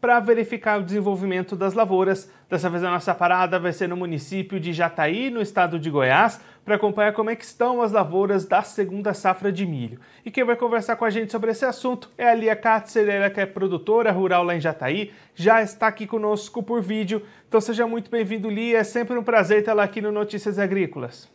[0.00, 2.30] para verificar o desenvolvimento das lavouras.
[2.48, 6.40] Dessa vez a nossa parada vai ser no município de Jataí, no estado de Goiás,
[6.64, 9.98] para acompanhar como é que estão as lavouras da segunda safra de milho.
[10.24, 13.28] E quem vai conversar com a gente sobre esse assunto é a Lia Katzer, ela
[13.28, 17.22] que é produtora rural lá em Jataí, já está aqui conosco por vídeo.
[17.48, 21.28] Então seja muito bem-vindo, Lia, é sempre um prazer tê-la aqui no Notícias Agrícolas.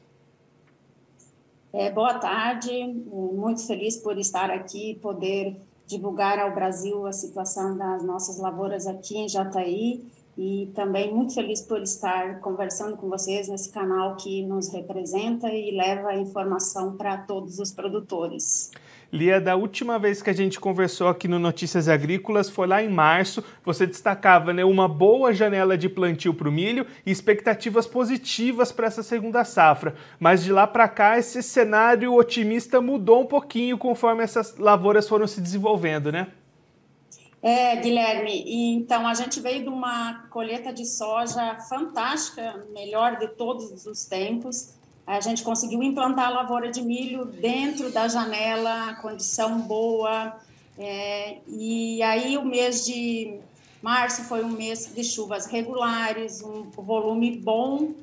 [1.74, 2.72] É, boa tarde,
[3.12, 8.88] muito feliz por estar aqui e poder divulgar ao Brasil a situação das nossas lavouras
[8.88, 10.06] aqui em Jataí
[10.38, 15.76] e também muito feliz por estar conversando com vocês nesse canal que nos representa e
[15.76, 18.72] leva a informação para todos os produtores.
[19.14, 22.90] Lia, da última vez que a gente conversou aqui no Notícias Agrícolas foi lá em
[22.90, 23.44] março.
[23.64, 28.88] Você destacava né, uma boa janela de plantio para o milho e expectativas positivas para
[28.88, 29.94] essa segunda safra.
[30.20, 35.28] Mas de lá para cá, esse cenário otimista mudou um pouquinho conforme essas lavouras foram
[35.28, 36.30] se desenvolvendo, né?
[37.44, 43.86] É, Guilherme, então a gente veio de uma colheita de soja fantástica, melhor de todos
[43.86, 44.74] os tempos
[45.06, 50.38] a gente conseguiu implantar a lavoura de milho dentro da janela, condição boa.
[50.78, 53.38] É, e aí o mês de
[53.82, 57.94] março foi um mês de chuvas regulares, um volume bom.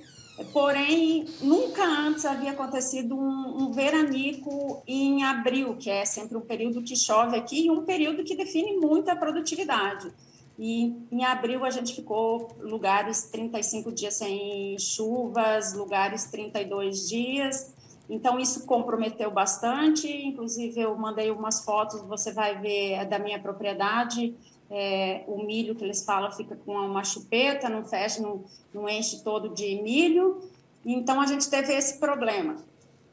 [0.52, 6.83] Porém, nunca antes havia acontecido um, um veranico em abril, que é sempre um período
[6.83, 10.11] que chove aqui e um período que define muito a produtividade.
[10.58, 17.72] E em abril a gente ficou lugares 35 dias sem chuvas, lugares 32 dias.
[18.08, 20.06] Então isso comprometeu bastante.
[20.06, 24.34] Inclusive eu mandei umas fotos, você vai ver é da minha propriedade.
[24.70, 29.22] É, o milho que eles falam fica com uma chupeta, não fecha, não, não enche
[29.24, 30.40] todo de milho.
[30.84, 32.56] Então a gente teve esse problema.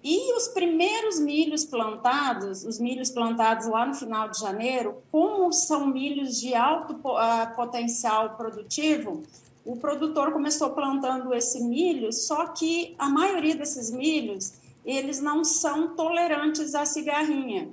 [0.03, 5.87] E os primeiros milhos plantados, os milhos plantados lá no final de janeiro, como são
[5.87, 9.23] milhos de alto uh, potencial produtivo,
[9.65, 14.53] o produtor começou plantando esse milho, só que a maioria desses milhos,
[14.85, 17.69] eles não são tolerantes à cigarrinha.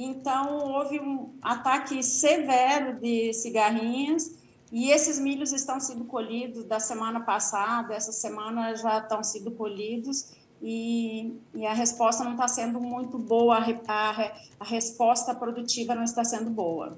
[0.00, 4.38] Então, houve um ataque severo de cigarrinhas
[4.70, 10.36] e esses milhos estão sendo colhidos da semana passada, essa semana já estão sendo colhidos
[10.62, 13.58] e, e a resposta não está sendo muito boa,
[13.88, 16.96] a, a resposta produtiva não está sendo boa.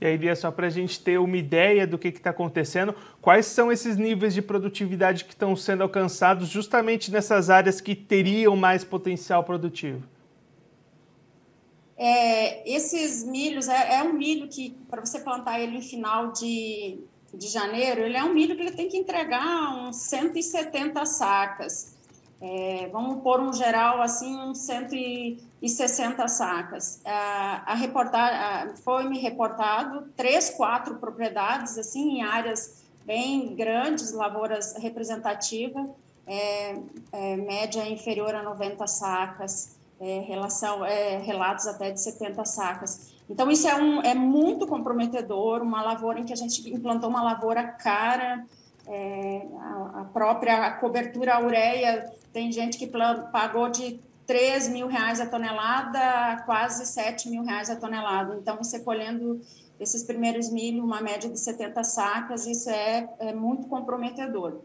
[0.00, 3.46] E aí, Lia, só para a gente ter uma ideia do que está acontecendo, quais
[3.46, 8.84] são esses níveis de produtividade que estão sendo alcançados justamente nessas áreas que teriam mais
[8.84, 10.02] potencial produtivo?
[11.98, 17.00] É, esses milhos, é, é um milho que, para você plantar ele em final de,
[17.32, 21.96] de janeiro, ele é um milho que ele tem que entregar uns 170 sacas.
[22.40, 27.00] É, vamos pôr um geral assim, uns 160 sacas.
[27.04, 35.86] A, a reportar, foi-me reportado três, quatro propriedades assim em áreas bem grandes, lavouras representativas,
[36.26, 36.76] é,
[37.12, 43.14] é, média inferior a 90 sacas, é, relação, é, relatos até de 70 sacas.
[43.28, 47.22] Então, isso é, um, é muito comprometedor, uma lavoura em que a gente implantou uma
[47.22, 48.44] lavoura cara,
[48.86, 55.26] é, a, a, própria cobertura ureia, tem gente que pagou de 3 mil reais a
[55.26, 58.36] tonelada a quase 7 mil reais a tonelada.
[58.36, 59.40] Então, você colhendo
[59.78, 64.60] esses primeiros milho, uma média de 70 sacas, isso é, é muito comprometedor.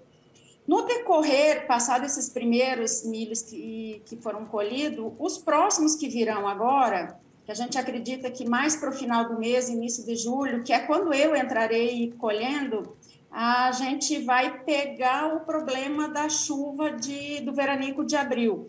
[0.67, 7.19] No decorrer, passado esses primeiros milhos que, que foram colhidos, os próximos que virão agora,
[7.45, 10.71] que a gente acredita que mais para o final do mês, início de julho, que
[10.71, 12.95] é quando eu entrarei colhendo,
[13.31, 18.67] a gente vai pegar o problema da chuva de, do veranico de abril.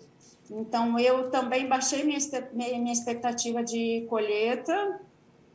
[0.51, 2.19] Então, eu também baixei minha,
[2.53, 5.01] minha expectativa de colheita.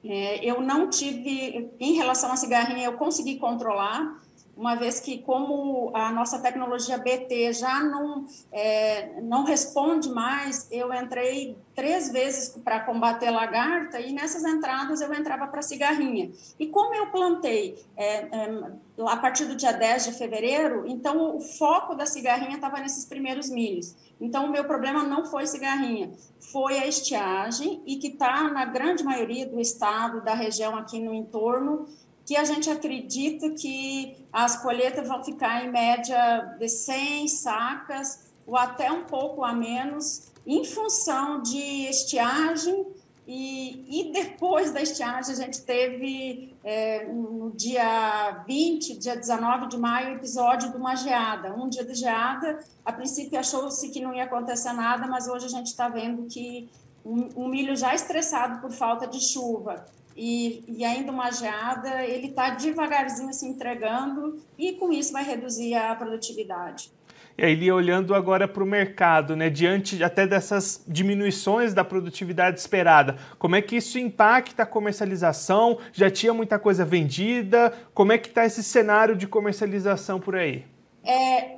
[0.03, 4.22] É, eu não tive, em relação à cigarrinha, eu consegui controlar,
[4.57, 10.91] uma vez que, como a nossa tecnologia BT já não, é, não responde mais, eu
[10.91, 16.31] entrei três vezes para combater lagarta e nessas entradas eu entrava para cigarrinha.
[16.59, 18.71] E como eu plantei é, é,
[19.05, 23.51] a partir do dia 10 de fevereiro, então o foco da cigarrinha estava nesses primeiros
[23.51, 23.95] milhos.
[24.19, 26.11] Então o meu problema não foi cigarrinha,
[26.51, 31.13] foi a estiagem e que está na grande maioria do estado, da região aqui no
[31.13, 31.85] entorno,
[32.28, 38.58] que a gente acredita que as colheitas vão ficar em média de 100 sacas ou
[38.58, 42.85] até um pouco a menos, em função de estiagem
[43.29, 49.78] E, e, depois da estiagem, a gente teve, é, no dia 20, dia 19 de
[49.78, 51.53] maio, o episódio de uma geada.
[51.53, 55.50] Um dia de geada, a princípio achou-se que não ia acontecer nada, mas hoje a
[55.50, 56.70] gente está vendo que
[57.03, 59.85] um, um, milho já estressado por falta de chuva
[60.17, 65.75] e, e ainda uma geada, ele está devagarzinho se entregando e com isso vai reduzir
[65.75, 66.91] a produtividade.
[67.37, 73.16] E aí, olhando agora para o mercado, né, diante até dessas diminuições da produtividade esperada,
[73.37, 75.78] como é que isso impacta a comercialização?
[75.93, 77.72] Já tinha muita coisa vendida?
[77.93, 80.66] Como é que está esse cenário de comercialização por aí?
[81.05, 81.58] É,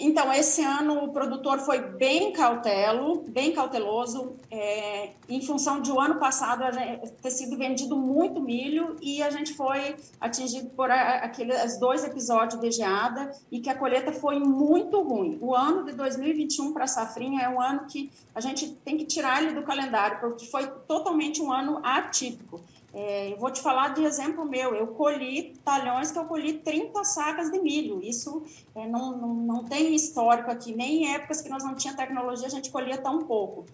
[0.00, 5.98] então, esse ano o produtor foi bem cautelo, bem cauteloso, é, em função de o
[5.98, 6.62] ano passado
[7.20, 12.70] ter sido vendido muito milho e a gente foi atingido por aqueles dois episódios de
[12.70, 15.36] geada e que a colheita foi muito ruim.
[15.40, 19.04] O ano de 2021 para a safrinha é um ano que a gente tem que
[19.04, 22.60] tirar ele do calendário, porque foi totalmente um ano atípico.
[23.00, 24.74] É, eu vou te falar de exemplo meu.
[24.74, 28.02] Eu colhi talhões que eu colhi 30 sacas de milho.
[28.02, 28.42] Isso
[28.74, 32.48] é, não, não, não tem histórico aqui, nem em épocas que nós não tinha tecnologia,
[32.48, 33.66] a gente colhia tão pouco.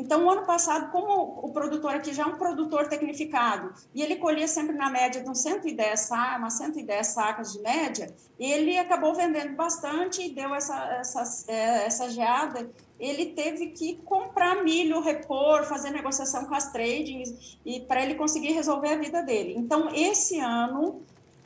[0.00, 4.16] Então, o ano passado, como o produtor aqui já é um produtor tecnificado, e ele
[4.16, 9.14] colhia sempre na média de uns 110 sacas, umas 110 sacas de média, ele acabou
[9.14, 15.64] vendendo bastante e deu essa, essa, é, essa geada ele teve que comprar milho, repor,
[15.64, 19.54] fazer negociação com as tradings e para ele conseguir resolver a vida dele.
[19.56, 21.00] Então, esse ano,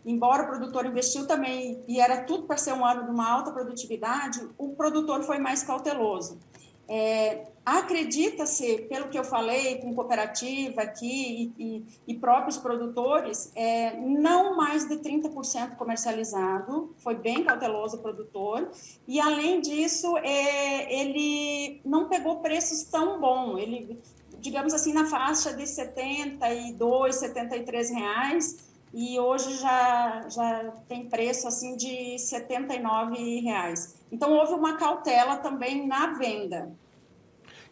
[0.05, 3.53] embora o produtor investiu também e era tudo para ser um ano de uma alta
[3.53, 6.41] produtividade, o produtor foi mais cauteloso.
[6.89, 13.97] É, Acredita-se, pelo que eu falei com cooperativa aqui e, e, e próprios produtores, é,
[14.01, 18.71] não mais de 30% comercializado, foi bem cauteloso o produtor,
[19.09, 23.99] e além disso, é, ele não pegou preços tão bons, ele,
[24.41, 31.77] digamos assim, na faixa de 72, 73 reais, e hoje já, já tem preço assim
[31.77, 34.01] de 79 reais.
[34.11, 36.73] Então houve uma cautela também na venda.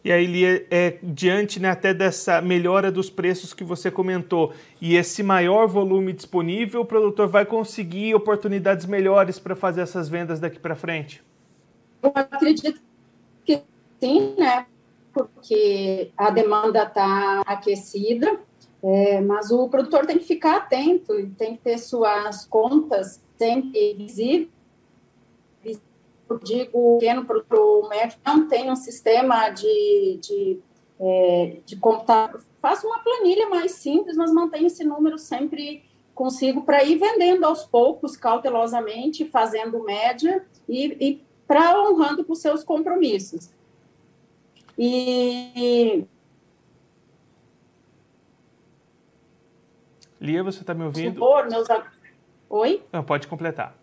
[0.03, 4.97] E aí, Lia, é, diante né, até dessa melhora dos preços que você comentou e
[4.97, 10.59] esse maior volume disponível, o produtor vai conseguir oportunidades melhores para fazer essas vendas daqui
[10.59, 11.23] para frente?
[12.01, 12.81] Eu acredito
[13.45, 13.61] que
[13.97, 14.65] sim, né?
[15.13, 18.41] Porque a demanda está aquecida,
[18.83, 23.93] é, mas o produtor tem que ficar atento e tem que ter suas contas sempre
[23.93, 24.49] visíveis
[26.29, 30.59] eu digo pequeno para o médico não tem um sistema de, de,
[30.99, 32.33] é, de computar.
[32.59, 35.83] Faça uma planilha mais simples, mas mantenha esse número sempre
[36.15, 42.63] consigo para ir vendendo aos poucos, cautelosamente, fazendo média e, e para honrando com seus
[42.63, 43.49] compromissos.
[44.77, 46.05] E.
[50.23, 51.13] Lia, você está me ouvindo?
[51.13, 51.67] Supor, meus...
[52.49, 52.83] Oi?
[52.91, 53.75] Não, pode completar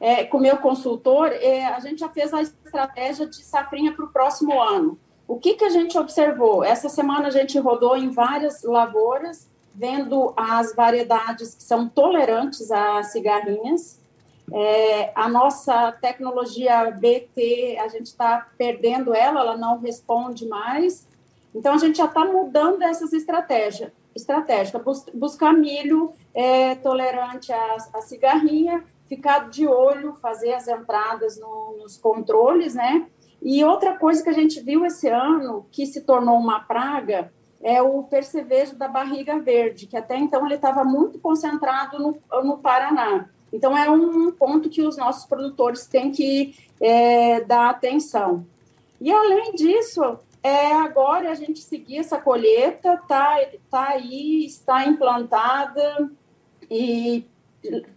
[0.00, 4.04] é, com o meu consultor, é, a gente já fez a estratégia de safrinha para
[4.04, 4.98] o próximo ano.
[5.26, 6.62] O que, que a gente observou?
[6.62, 13.02] Essa semana a gente rodou em várias lavouras, vendo as variedades que são tolerantes a
[13.02, 14.00] cigarrinhas.
[14.52, 21.08] É, a nossa tecnologia BT, a gente está perdendo ela, ela não responde mais.
[21.54, 23.90] Então, a gente já está mudando essas estratégias.
[24.16, 31.38] Estratégica, bus buscar milho é, tolerante à, à cigarrinha ficar de olho, fazer as entradas
[31.38, 33.06] no, nos controles, né?
[33.40, 37.32] E outra coisa que a gente viu esse ano, que se tornou uma praga,
[37.62, 42.58] é o percevejo da barriga verde, que até então ele estava muito concentrado no, no
[42.58, 43.28] Paraná.
[43.52, 48.44] Então, é um ponto que os nossos produtores têm que é, dar atenção.
[49.00, 53.36] E, além disso, é agora a gente seguir essa colheita, tá,
[53.68, 56.10] tá aí, está implantada,
[56.70, 57.24] e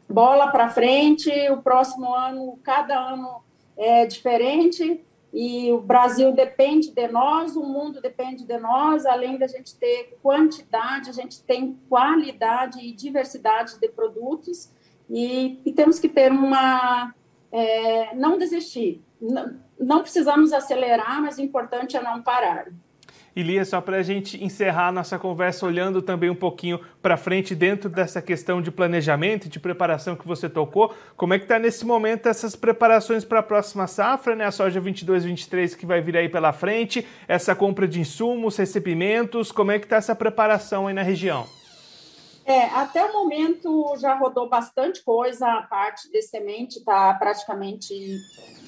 [0.09, 3.43] bola para frente, o próximo ano, cada ano
[3.77, 4.99] é diferente,
[5.31, 10.17] e o Brasil depende de nós, o mundo depende de nós, além da gente ter
[10.23, 14.71] quantidade, a gente tem qualidade e diversidade de produtos,
[15.07, 17.13] e, e temos que ter uma.
[17.51, 19.01] É, não desistir.
[19.19, 22.67] Não, não precisamos acelerar, mas o importante é não parar.
[23.35, 27.55] E Lia, só para a gente encerrar nossa conversa olhando também um pouquinho para frente
[27.55, 31.59] dentro dessa questão de planejamento e de preparação que você tocou, como é que está
[31.59, 34.45] nesse momento essas preparações para a próxima safra, né?
[34.45, 39.51] A soja 22, 23 que vai vir aí pela frente, essa compra de insumos, recebimentos,
[39.51, 41.58] como é que está essa preparação aí na região?
[42.49, 47.93] É, até o momento já rodou bastante coisa, a parte de semente está praticamente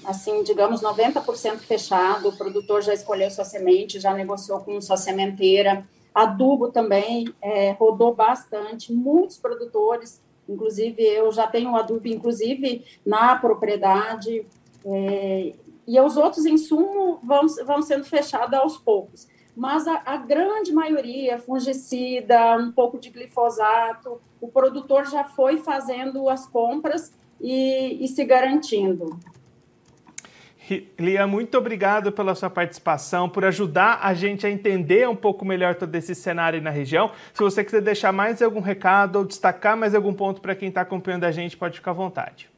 [0.05, 5.83] assim, digamos, 90% fechado, o produtor já escolheu sua semente, já negociou com sua sementeira,
[6.13, 14.45] Adubo também é, rodou bastante, muitos produtores, inclusive eu já tenho adubo, inclusive na propriedade,
[14.85, 15.53] é,
[15.87, 19.27] e os outros insumos vão, vão sendo fechados aos poucos.
[19.55, 26.29] Mas a, a, grande maioria, fungicida, um pouco de glifosato, o produtor já foi fazendo
[26.29, 29.19] as compras e, e se garantindo.
[30.97, 35.75] Lia, muito obrigado pela sua participação, por ajudar a gente a entender um pouco melhor
[35.75, 37.11] todo esse cenário na região.
[37.33, 40.81] Se você quiser deixar mais algum recado ou destacar mais algum ponto para quem está
[40.81, 42.50] acompanhando a gente, pode ficar à vontade.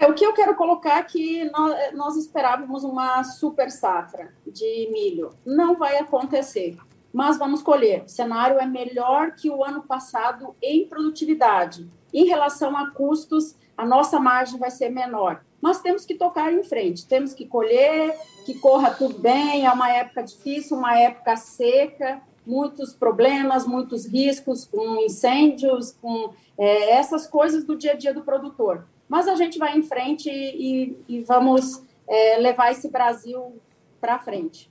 [0.00, 4.88] É, o que eu quero colocar é que nós, nós esperávamos uma super safra de
[4.90, 5.28] milho.
[5.44, 6.78] Não vai acontecer,
[7.12, 8.04] mas vamos colher.
[8.04, 11.86] O cenário é melhor que o ano passado em produtividade.
[12.14, 16.62] Em relação a custos, a nossa margem vai ser menor nós temos que tocar em
[16.62, 18.16] frente, temos que colher,
[18.46, 24.64] que corra tudo bem, é uma época difícil, uma época seca, muitos problemas, muitos riscos
[24.64, 28.86] com incêndios, com é, essas coisas do dia a dia do produtor.
[29.08, 33.60] Mas a gente vai em frente e, e vamos é, levar esse Brasil
[34.00, 34.68] para frente.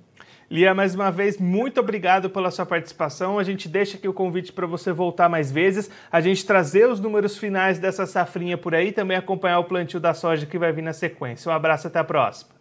[0.52, 3.40] Lia, mais uma vez, muito obrigado pela sua participação.
[3.40, 7.00] A gente deixa aqui o convite para você voltar mais vezes, a gente trazer os
[7.00, 10.82] números finais dessa safrinha por aí, também acompanhar o plantio da soja que vai vir
[10.82, 11.52] na sequência.
[11.52, 12.59] Um abraço, até a próxima.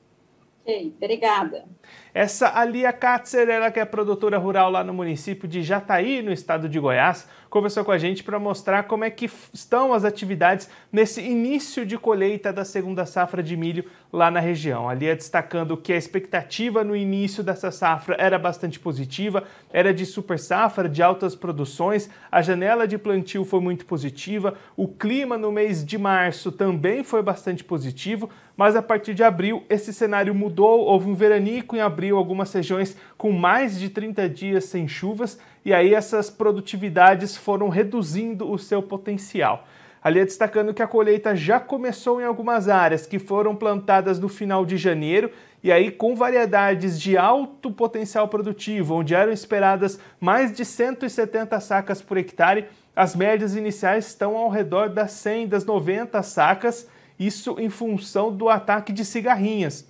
[0.68, 1.64] Ok, obrigada.
[2.12, 6.68] Essa Alia Katzer, ela que é produtora rural lá no município de Jataí, no estado
[6.68, 11.22] de Goiás, conversou com a gente para mostrar como é que estão as atividades nesse
[11.22, 14.90] início de colheita da segunda safra de milho lá na região.
[14.90, 20.04] Ali é destacando que a expectativa no início dessa safra era bastante positiva, era de
[20.04, 25.50] super safra, de altas produções, a janela de plantio foi muito positiva, o clima no
[25.50, 30.80] mês de março também foi bastante positivo, mas a partir de abril esse cenário mudou,
[30.80, 35.72] houve um veranico em abril, algumas regiões com mais de 30 dias sem chuvas, e
[35.72, 39.64] aí essas produtividades foram reduzindo o seu potencial.
[40.02, 44.28] Ali é destacando que a colheita já começou em algumas áreas que foram plantadas no
[44.28, 45.30] final de janeiro
[45.62, 52.02] e aí com variedades de alto potencial produtivo, onde eram esperadas mais de 170 sacas
[52.02, 56.88] por hectare, as médias iniciais estão ao redor das 100, das 90 sacas,
[57.18, 59.86] isso em função do ataque de cigarrinhas,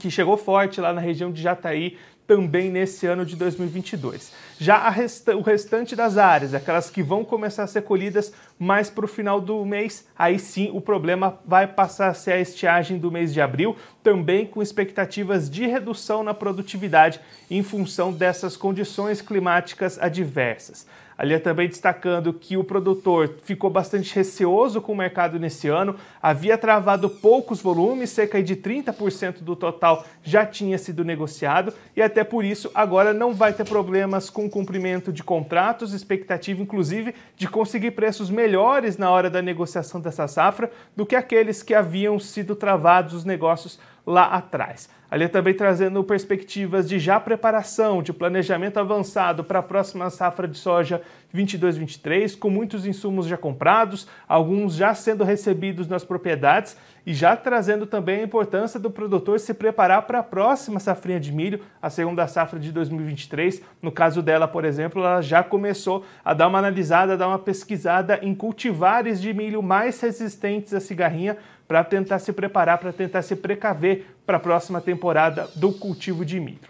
[0.00, 4.32] que chegou forte lá na região de Jataí também nesse ano de 2022.
[4.58, 9.04] Já resta o restante das áreas, aquelas que vão começar a ser colhidas mais para
[9.04, 13.10] o final do mês, aí sim o problema vai passar a ser a estiagem do
[13.10, 19.98] mês de abril, também com expectativas de redução na produtividade em função dessas condições climáticas
[19.98, 20.86] adversas.
[21.22, 25.94] Ali é também destacando que o produtor ficou bastante receoso com o mercado nesse ano,
[26.20, 32.24] havia travado poucos volumes, cerca de 30% do total já tinha sido negociado e até
[32.24, 37.46] por isso agora não vai ter problemas com o cumprimento de contratos, expectativa inclusive de
[37.46, 42.56] conseguir preços melhores na hora da negociação dessa safra do que aqueles que haviam sido
[42.56, 44.88] travados os negócios lá atrás.
[45.12, 50.56] Ali também trazendo perspectivas de já preparação, de planejamento avançado para a próxima safra de
[50.56, 51.02] soja
[51.34, 57.86] 22-23, com muitos insumos já comprados, alguns já sendo recebidos nas propriedades e já trazendo
[57.86, 62.26] também a importância do produtor se preparar para a próxima safrinha de milho, a segunda
[62.26, 63.60] safra de 2023.
[63.82, 67.38] No caso dela, por exemplo, ela já começou a dar uma analisada, a dar uma
[67.38, 71.36] pesquisada em cultivares de milho mais resistentes à cigarrinha
[71.68, 76.38] para tentar se preparar, para tentar se precaver para a próxima temporada do cultivo de
[76.38, 76.60] milho.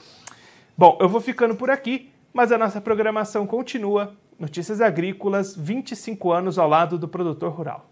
[0.77, 4.15] Bom, eu vou ficando por aqui, mas a nossa programação continua.
[4.39, 7.92] Notícias Agrícolas, 25 anos ao lado do produtor rural.